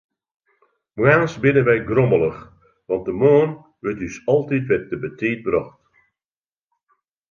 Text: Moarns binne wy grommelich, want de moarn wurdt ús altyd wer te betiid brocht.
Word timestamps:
Moarns 0.97 1.33
binne 1.41 1.61
wy 1.67 1.77
grommelich, 1.89 2.39
want 2.87 3.05
de 3.07 3.13
moarn 3.21 3.51
wurdt 3.81 4.05
ús 4.07 4.15
altyd 4.33 4.63
wer 4.67 4.83
te 4.87 4.97
betiid 5.03 5.39
brocht. 5.45 5.81